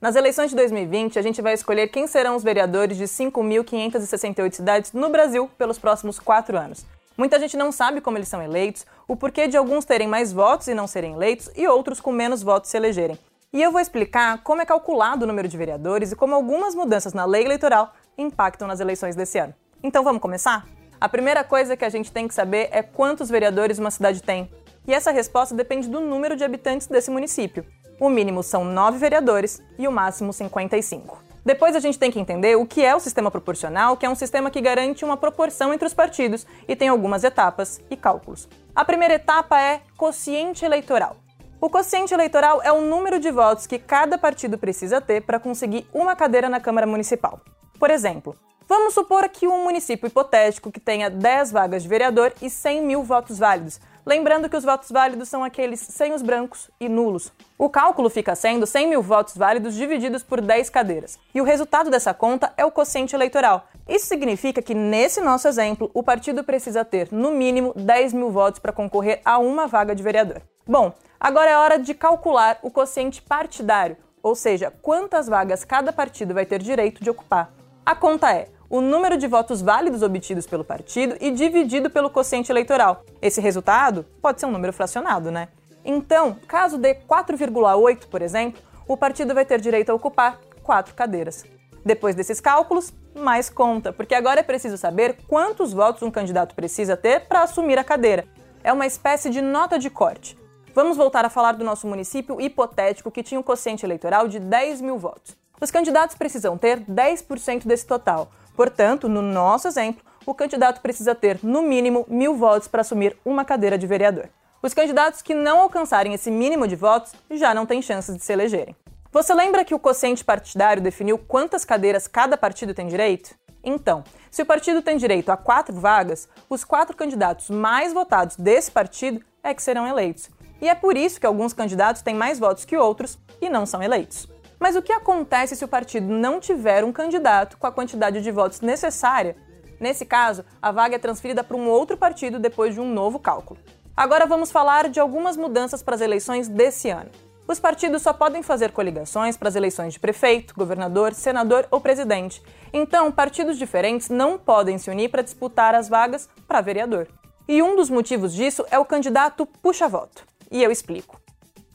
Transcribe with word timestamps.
Nas 0.00 0.14
eleições 0.14 0.50
de 0.50 0.56
2020, 0.56 1.18
a 1.18 1.22
gente 1.22 1.40
vai 1.40 1.54
escolher 1.54 1.88
quem 1.88 2.06
serão 2.06 2.36
os 2.36 2.44
vereadores 2.44 2.98
de 2.98 3.04
5.568 3.04 4.52
cidades 4.52 4.92
no 4.92 5.08
Brasil 5.08 5.48
pelos 5.56 5.78
próximos 5.78 6.18
quatro 6.18 6.58
anos. 6.58 6.84
Muita 7.16 7.40
gente 7.40 7.56
não 7.56 7.72
sabe 7.72 8.02
como 8.02 8.18
eles 8.18 8.28
são 8.28 8.42
eleitos, 8.42 8.84
o 9.08 9.16
porquê 9.16 9.48
de 9.48 9.56
alguns 9.56 9.86
terem 9.86 10.06
mais 10.06 10.34
votos 10.34 10.68
e 10.68 10.74
não 10.74 10.86
serem 10.86 11.14
eleitos 11.14 11.50
e 11.56 11.66
outros 11.66 11.98
com 11.98 12.12
menos 12.12 12.42
votos 12.42 12.70
se 12.70 12.76
elegerem. 12.76 13.18
E 13.54 13.62
eu 13.62 13.72
vou 13.72 13.80
explicar 13.80 14.42
como 14.42 14.60
é 14.60 14.66
calculado 14.66 15.24
o 15.24 15.26
número 15.26 15.48
de 15.48 15.56
vereadores 15.56 16.12
e 16.12 16.16
como 16.16 16.34
algumas 16.34 16.74
mudanças 16.74 17.14
na 17.14 17.24
lei 17.24 17.44
eleitoral 17.44 17.94
impactam 18.18 18.68
nas 18.68 18.80
eleições 18.80 19.16
desse 19.16 19.38
ano. 19.38 19.54
Então 19.82 20.04
vamos 20.04 20.20
começar? 20.20 20.66
A 21.00 21.08
primeira 21.08 21.42
coisa 21.42 21.74
que 21.74 21.84
a 21.86 21.88
gente 21.88 22.12
tem 22.12 22.28
que 22.28 22.34
saber 22.34 22.68
é 22.70 22.82
quantos 22.82 23.30
vereadores 23.30 23.78
uma 23.78 23.90
cidade 23.90 24.22
tem. 24.22 24.50
E 24.86 24.92
essa 24.92 25.10
resposta 25.10 25.54
depende 25.54 25.88
do 25.88 26.00
número 26.00 26.36
de 26.36 26.44
habitantes 26.44 26.86
desse 26.86 27.10
município. 27.10 27.64
O 27.98 28.10
mínimo 28.10 28.42
são 28.42 28.62
9 28.62 28.98
vereadores 28.98 29.62
e 29.78 29.88
o 29.88 29.92
máximo 29.92 30.30
55. 30.30 31.18
Depois 31.46 31.74
a 31.74 31.80
gente 31.80 31.98
tem 31.98 32.10
que 32.10 32.20
entender 32.20 32.56
o 32.56 32.66
que 32.66 32.84
é 32.84 32.94
o 32.94 33.00
sistema 33.00 33.30
proporcional, 33.30 33.96
que 33.96 34.04
é 34.04 34.10
um 34.10 34.14
sistema 34.14 34.50
que 34.50 34.60
garante 34.60 35.04
uma 35.04 35.16
proporção 35.16 35.72
entre 35.72 35.86
os 35.86 35.94
partidos 35.94 36.46
e 36.68 36.76
tem 36.76 36.88
algumas 36.88 37.24
etapas 37.24 37.80
e 37.88 37.96
cálculos. 37.96 38.48
A 38.74 38.84
primeira 38.84 39.14
etapa 39.14 39.58
é 39.58 39.80
quociente 39.96 40.64
eleitoral. 40.64 41.16
O 41.58 41.70
quociente 41.70 42.12
eleitoral 42.12 42.60
é 42.62 42.70
o 42.70 42.82
número 42.82 43.18
de 43.18 43.30
votos 43.30 43.66
que 43.66 43.78
cada 43.78 44.18
partido 44.18 44.58
precisa 44.58 45.00
ter 45.00 45.22
para 45.22 45.40
conseguir 45.40 45.86
uma 45.94 46.14
cadeira 46.14 46.50
na 46.50 46.60
Câmara 46.60 46.86
Municipal. 46.86 47.40
Por 47.78 47.90
exemplo, 47.90 48.36
vamos 48.68 48.92
supor 48.92 49.26
que 49.30 49.48
um 49.48 49.64
município 49.64 50.08
hipotético 50.08 50.70
que 50.70 50.80
tenha 50.80 51.08
10 51.08 51.52
vagas 51.52 51.82
de 51.82 51.88
vereador 51.88 52.34
e 52.42 52.50
100 52.50 52.82
mil 52.82 53.02
votos 53.02 53.38
válidos, 53.38 53.80
Lembrando 54.06 54.48
que 54.48 54.56
os 54.56 54.62
votos 54.62 54.88
válidos 54.88 55.28
são 55.28 55.42
aqueles 55.42 55.80
sem 55.80 56.12
os 56.12 56.22
brancos 56.22 56.70
e 56.78 56.88
nulos. 56.88 57.32
O 57.58 57.68
cálculo 57.68 58.08
fica 58.08 58.36
sendo 58.36 58.64
100 58.64 58.88
mil 58.88 59.02
votos 59.02 59.36
válidos 59.36 59.74
divididos 59.74 60.22
por 60.22 60.40
10 60.40 60.70
cadeiras. 60.70 61.18
E 61.34 61.40
o 61.40 61.44
resultado 61.44 61.90
dessa 61.90 62.14
conta 62.14 62.52
é 62.56 62.64
o 62.64 62.70
quociente 62.70 63.16
eleitoral. 63.16 63.66
Isso 63.88 64.06
significa 64.06 64.62
que, 64.62 64.74
nesse 64.74 65.20
nosso 65.20 65.48
exemplo, 65.48 65.90
o 65.92 66.04
partido 66.04 66.44
precisa 66.44 66.84
ter, 66.84 67.08
no 67.10 67.32
mínimo, 67.32 67.72
10 67.74 68.12
mil 68.12 68.30
votos 68.30 68.60
para 68.60 68.72
concorrer 68.72 69.20
a 69.24 69.38
uma 69.38 69.66
vaga 69.66 69.92
de 69.92 70.04
vereador. 70.04 70.40
Bom, 70.64 70.92
agora 71.18 71.50
é 71.50 71.56
hora 71.56 71.76
de 71.76 71.92
calcular 71.92 72.60
o 72.62 72.70
quociente 72.70 73.20
partidário, 73.20 73.96
ou 74.22 74.36
seja, 74.36 74.72
quantas 74.82 75.26
vagas 75.26 75.64
cada 75.64 75.92
partido 75.92 76.32
vai 76.32 76.46
ter 76.46 76.62
direito 76.62 77.02
de 77.02 77.10
ocupar. 77.10 77.52
A 77.84 77.94
conta 77.96 78.32
é 78.32 78.50
o 78.68 78.80
número 78.80 79.16
de 79.16 79.26
votos 79.26 79.62
válidos 79.62 80.02
obtidos 80.02 80.46
pelo 80.46 80.64
partido 80.64 81.16
e 81.20 81.30
dividido 81.30 81.90
pelo 81.90 82.10
quociente 82.10 82.50
eleitoral. 82.50 83.04
Esse 83.20 83.40
resultado 83.40 84.04
pode 84.20 84.40
ser 84.40 84.46
um 84.46 84.50
número 84.50 84.72
fracionado, 84.72 85.30
né? 85.30 85.48
Então, 85.84 86.36
caso 86.48 86.78
dê 86.78 86.94
4,8, 86.94 88.06
por 88.08 88.22
exemplo, 88.22 88.60
o 88.88 88.96
partido 88.96 89.34
vai 89.34 89.44
ter 89.44 89.60
direito 89.60 89.90
a 89.90 89.94
ocupar 89.94 90.40
quatro 90.62 90.94
cadeiras. 90.94 91.44
Depois 91.84 92.16
desses 92.16 92.40
cálculos, 92.40 92.92
mais 93.14 93.48
conta, 93.48 93.92
porque 93.92 94.14
agora 94.14 94.40
é 94.40 94.42
preciso 94.42 94.76
saber 94.76 95.18
quantos 95.28 95.72
votos 95.72 96.02
um 96.02 96.10
candidato 96.10 96.54
precisa 96.54 96.96
ter 96.96 97.20
para 97.26 97.42
assumir 97.42 97.78
a 97.78 97.84
cadeira. 97.84 98.26
É 98.64 98.72
uma 98.72 98.86
espécie 98.86 99.30
de 99.30 99.40
nota 99.40 99.78
de 99.78 99.88
corte. 99.88 100.36
Vamos 100.74 100.96
voltar 100.96 101.24
a 101.24 101.30
falar 101.30 101.52
do 101.52 101.64
nosso 101.64 101.86
município 101.86 102.40
hipotético 102.40 103.10
que 103.10 103.22
tinha 103.22 103.38
um 103.38 103.42
quociente 103.42 103.86
eleitoral 103.86 104.26
de 104.26 104.40
10 104.40 104.80
mil 104.80 104.98
votos. 104.98 105.36
Os 105.60 105.70
candidatos 105.70 106.16
precisam 106.16 106.58
ter 106.58 106.80
10% 106.80 107.66
desse 107.66 107.86
total, 107.86 108.30
Portanto, 108.56 109.08
no 109.08 109.20
nosso 109.20 109.68
exemplo, 109.68 110.02
o 110.24 110.34
candidato 110.34 110.80
precisa 110.80 111.14
ter, 111.14 111.38
no 111.42 111.62
mínimo, 111.62 112.06
mil 112.08 112.34
votos 112.34 112.66
para 112.66 112.80
assumir 112.80 113.16
uma 113.24 113.44
cadeira 113.44 113.76
de 113.76 113.86
vereador. 113.86 114.28
Os 114.62 114.74
candidatos 114.74 115.22
que 115.22 115.34
não 115.34 115.60
alcançarem 115.60 116.14
esse 116.14 116.30
mínimo 116.30 116.66
de 116.66 116.74
votos 116.74 117.12
já 117.30 117.54
não 117.54 117.66
têm 117.66 117.82
chances 117.82 118.16
de 118.16 118.24
se 118.24 118.32
elegerem. 118.32 118.74
Você 119.12 119.32
lembra 119.34 119.64
que 119.64 119.74
o 119.74 119.78
quociente 119.78 120.24
partidário 120.24 120.82
definiu 120.82 121.18
quantas 121.18 121.64
cadeiras 121.64 122.08
cada 122.08 122.36
partido 122.36 122.74
tem 122.74 122.88
direito? 122.88 123.34
Então, 123.62 124.02
se 124.30 124.42
o 124.42 124.46
partido 124.46 124.80
tem 124.80 124.96
direito 124.96 125.30
a 125.30 125.36
quatro 125.36 125.74
vagas, 125.74 126.28
os 126.48 126.64
quatro 126.64 126.96
candidatos 126.96 127.50
mais 127.50 127.92
votados 127.92 128.36
desse 128.36 128.70
partido 128.70 129.20
é 129.42 129.52
que 129.54 129.62
serão 129.62 129.86
eleitos. 129.86 130.30
E 130.60 130.68
é 130.68 130.74
por 130.74 130.96
isso 130.96 131.20
que 131.20 131.26
alguns 131.26 131.52
candidatos 131.52 132.02
têm 132.02 132.14
mais 132.14 132.38
votos 132.38 132.64
que 132.64 132.76
outros 132.76 133.18
e 133.40 133.48
não 133.48 133.66
são 133.66 133.82
eleitos. 133.82 134.28
Mas 134.58 134.74
o 134.74 134.82
que 134.82 134.92
acontece 134.92 135.54
se 135.54 135.64
o 135.64 135.68
partido 135.68 136.06
não 136.06 136.40
tiver 136.40 136.82
um 136.82 136.92
candidato 136.92 137.58
com 137.58 137.66
a 137.66 137.72
quantidade 137.72 138.22
de 138.22 138.30
votos 138.30 138.60
necessária? 138.60 139.36
Nesse 139.78 140.06
caso, 140.06 140.44
a 140.60 140.72
vaga 140.72 140.96
é 140.96 140.98
transferida 140.98 141.44
para 141.44 141.56
um 141.56 141.68
outro 141.68 141.96
partido 141.96 142.38
depois 142.38 142.74
de 142.74 142.80
um 142.80 142.90
novo 142.90 143.18
cálculo. 143.18 143.60
Agora 143.94 144.26
vamos 144.26 144.50
falar 144.50 144.88
de 144.88 144.98
algumas 144.98 145.36
mudanças 145.36 145.82
para 145.82 145.94
as 145.94 146.00
eleições 146.00 146.48
desse 146.48 146.88
ano. 146.88 147.10
Os 147.46 147.60
partidos 147.60 148.02
só 148.02 148.12
podem 148.12 148.42
fazer 148.42 148.72
coligações 148.72 149.36
para 149.36 149.48
as 149.48 149.54
eleições 149.54 149.92
de 149.92 150.00
prefeito, 150.00 150.54
governador, 150.54 151.14
senador 151.14 151.66
ou 151.70 151.80
presidente. 151.80 152.42
Então, 152.72 153.12
partidos 153.12 153.56
diferentes 153.56 154.08
não 154.08 154.36
podem 154.36 154.78
se 154.78 154.90
unir 154.90 155.10
para 155.10 155.22
disputar 155.22 155.74
as 155.74 155.88
vagas 155.88 156.28
para 156.48 156.60
vereador. 156.60 157.06
E 157.46 157.62
um 157.62 157.76
dos 157.76 157.88
motivos 157.88 158.34
disso 158.34 158.66
é 158.70 158.78
o 158.78 158.84
candidato 158.84 159.46
puxa-voto. 159.46 160.26
E 160.50 160.62
eu 160.62 160.72
explico. 160.72 161.25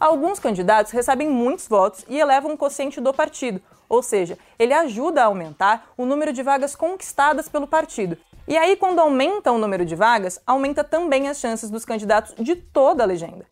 Alguns 0.01 0.39
candidatos 0.39 0.91
recebem 0.91 1.29
muitos 1.29 1.67
votos 1.67 2.03
e 2.09 2.17
elevam 2.17 2.53
o 2.53 2.57
quociente 2.57 3.00
do 3.00 3.13
partido, 3.13 3.62
ou 3.88 4.01
seja, 4.01 4.35
ele 4.57 4.73
ajuda 4.73 5.22
a 5.22 5.25
aumentar 5.25 5.89
o 5.95 6.07
número 6.07 6.34
de 6.34 6.41
vagas 6.41 6.75
conquistadas 6.75 7.47
pelo 7.47 7.67
partido. 7.67 8.17
E 8.47 8.57
aí, 8.57 8.75
quando 8.75 8.97
aumenta 8.97 9.51
o 9.51 9.59
número 9.59 9.85
de 9.85 9.95
vagas, 9.95 10.41
aumenta 10.47 10.84
também 10.84 11.29
as 11.29 11.38
chances 11.38 11.69
dos 11.69 11.85
candidatos 11.85 12.34
de 12.44 12.56
toda 12.56 13.03
a 13.03 13.06
legenda. 13.06 13.45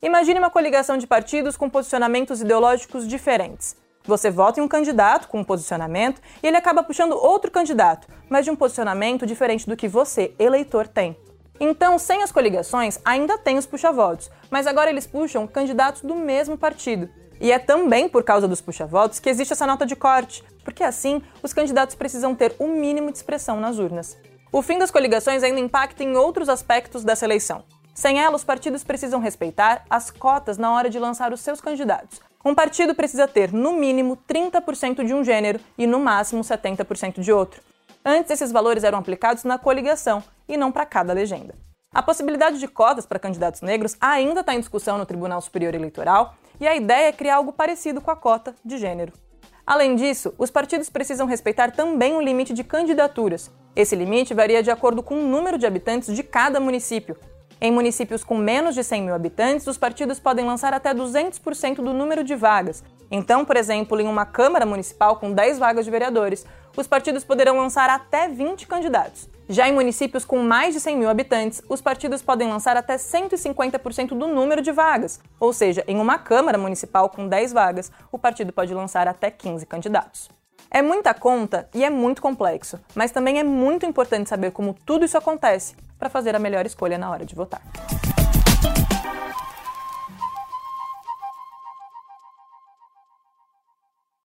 Imagine 0.00 0.38
uma 0.38 0.48
coligação 0.48 0.96
de 0.96 1.06
partidos 1.06 1.58
com 1.58 1.68
posicionamentos 1.68 2.40
ideológicos 2.40 3.06
diferentes. 3.06 3.76
Você 4.06 4.30
vota 4.30 4.60
em 4.60 4.62
um 4.62 4.68
candidato 4.68 5.28
com 5.28 5.40
um 5.40 5.44
posicionamento 5.44 6.22
e 6.42 6.46
ele 6.46 6.56
acaba 6.56 6.82
puxando 6.82 7.12
outro 7.12 7.50
candidato, 7.50 8.08
mas 8.30 8.46
de 8.46 8.50
um 8.50 8.56
posicionamento 8.56 9.26
diferente 9.26 9.68
do 9.68 9.76
que 9.76 9.88
você, 9.88 10.34
eleitor, 10.38 10.88
tem. 10.88 11.14
Então, 11.64 11.96
sem 11.96 12.24
as 12.24 12.32
coligações, 12.32 12.98
ainda 13.04 13.38
tem 13.38 13.56
os 13.56 13.66
puxa-votos, 13.66 14.28
mas 14.50 14.66
agora 14.66 14.90
eles 14.90 15.06
puxam 15.06 15.46
candidatos 15.46 16.02
do 16.02 16.16
mesmo 16.16 16.58
partido. 16.58 17.08
E 17.40 17.52
é 17.52 17.58
também 17.60 18.08
por 18.08 18.24
causa 18.24 18.48
dos 18.48 18.60
puxa-votos 18.60 19.20
que 19.20 19.30
existe 19.30 19.52
essa 19.52 19.64
nota 19.64 19.86
de 19.86 19.94
corte, 19.94 20.42
porque 20.64 20.82
assim 20.82 21.22
os 21.40 21.52
candidatos 21.52 21.94
precisam 21.94 22.34
ter 22.34 22.52
o 22.58 22.64
um 22.64 22.80
mínimo 22.80 23.12
de 23.12 23.18
expressão 23.18 23.60
nas 23.60 23.78
urnas. 23.78 24.18
O 24.50 24.60
fim 24.60 24.76
das 24.76 24.90
coligações 24.90 25.44
ainda 25.44 25.60
impacta 25.60 26.02
em 26.02 26.16
outros 26.16 26.48
aspectos 26.48 27.04
dessa 27.04 27.26
eleição. 27.26 27.62
Sem 27.94 28.18
ela, 28.18 28.34
os 28.34 28.42
partidos 28.42 28.82
precisam 28.82 29.20
respeitar 29.20 29.84
as 29.88 30.10
cotas 30.10 30.58
na 30.58 30.72
hora 30.72 30.90
de 30.90 30.98
lançar 30.98 31.32
os 31.32 31.42
seus 31.42 31.60
candidatos. 31.60 32.20
Um 32.44 32.56
partido 32.56 32.92
precisa 32.92 33.28
ter, 33.28 33.52
no 33.52 33.74
mínimo, 33.74 34.18
30% 34.28 35.04
de 35.04 35.14
um 35.14 35.22
gênero 35.22 35.60
e, 35.78 35.86
no 35.86 36.00
máximo, 36.00 36.42
70% 36.42 37.20
de 37.20 37.32
outro. 37.32 37.62
Antes, 38.04 38.32
esses 38.32 38.50
valores 38.50 38.82
eram 38.82 38.98
aplicados 38.98 39.44
na 39.44 39.60
coligação 39.60 40.24
e 40.48 40.56
não 40.56 40.72
para 40.72 40.86
cada 40.86 41.12
legenda. 41.12 41.54
A 41.94 42.02
possibilidade 42.02 42.58
de 42.58 42.66
cotas 42.66 43.04
para 43.04 43.18
candidatos 43.18 43.60
negros 43.60 43.96
ainda 44.00 44.40
está 44.40 44.54
em 44.54 44.60
discussão 44.60 44.96
no 44.96 45.04
Tribunal 45.04 45.40
Superior 45.40 45.74
Eleitoral 45.74 46.34
e 46.58 46.66
a 46.66 46.74
ideia 46.74 47.08
é 47.08 47.12
criar 47.12 47.36
algo 47.36 47.52
parecido 47.52 48.00
com 48.00 48.10
a 48.10 48.16
cota 48.16 48.54
de 48.64 48.78
gênero. 48.78 49.12
Além 49.66 49.94
disso, 49.94 50.34
os 50.38 50.50
partidos 50.50 50.90
precisam 50.90 51.26
respeitar 51.26 51.70
também 51.70 52.14
o 52.14 52.20
limite 52.20 52.52
de 52.52 52.64
candidaturas. 52.64 53.50
Esse 53.76 53.94
limite 53.94 54.34
varia 54.34 54.62
de 54.62 54.70
acordo 54.70 55.02
com 55.02 55.14
o 55.14 55.28
número 55.28 55.56
de 55.56 55.66
habitantes 55.66 56.14
de 56.14 56.22
cada 56.22 56.58
município. 56.58 57.16
Em 57.60 57.70
municípios 57.70 58.24
com 58.24 58.36
menos 58.36 58.74
de 58.74 58.82
100 58.82 59.02
mil 59.02 59.14
habitantes, 59.14 59.66
os 59.68 59.78
partidos 59.78 60.18
podem 60.18 60.44
lançar 60.44 60.74
até 60.74 60.92
200% 60.92 61.76
do 61.76 61.92
número 61.92 62.24
de 62.24 62.34
vagas. 62.34 62.82
Então, 63.08 63.44
por 63.44 63.56
exemplo, 63.56 64.00
em 64.00 64.08
uma 64.08 64.26
Câmara 64.26 64.66
Municipal 64.66 65.16
com 65.16 65.32
10 65.32 65.58
vagas 65.58 65.84
de 65.84 65.90
vereadores, 65.90 66.44
os 66.76 66.86
partidos 66.86 67.24
poderão 67.24 67.56
lançar 67.56 67.88
até 67.90 68.28
20 68.28 68.66
candidatos. 68.66 69.28
Já 69.48 69.68
em 69.68 69.72
municípios 69.72 70.24
com 70.24 70.38
mais 70.38 70.74
de 70.74 70.80
100 70.80 70.96
mil 70.96 71.10
habitantes, 71.10 71.62
os 71.68 71.80
partidos 71.80 72.22
podem 72.22 72.48
lançar 72.48 72.76
até 72.76 72.96
150% 72.96 74.08
do 74.08 74.26
número 74.26 74.62
de 74.62 74.72
vagas. 74.72 75.20
Ou 75.38 75.52
seja, 75.52 75.84
em 75.86 75.98
uma 75.98 76.18
Câmara 76.18 76.56
Municipal 76.56 77.08
com 77.08 77.28
10 77.28 77.52
vagas, 77.52 77.92
o 78.10 78.18
partido 78.18 78.52
pode 78.52 78.72
lançar 78.72 79.06
até 79.06 79.30
15 79.30 79.66
candidatos. 79.66 80.30
É 80.70 80.80
muita 80.80 81.12
conta 81.12 81.68
e 81.74 81.84
é 81.84 81.90
muito 81.90 82.22
complexo, 82.22 82.80
mas 82.94 83.10
também 83.10 83.38
é 83.38 83.44
muito 83.44 83.84
importante 83.84 84.30
saber 84.30 84.52
como 84.52 84.74
tudo 84.86 85.04
isso 85.04 85.18
acontece 85.18 85.76
para 85.98 86.08
fazer 86.08 86.34
a 86.34 86.38
melhor 86.38 86.64
escolha 86.64 86.96
na 86.96 87.10
hora 87.10 87.26
de 87.26 87.34
votar. 87.34 87.60